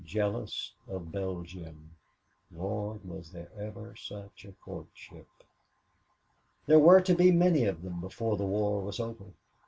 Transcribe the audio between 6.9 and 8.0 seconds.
to be many of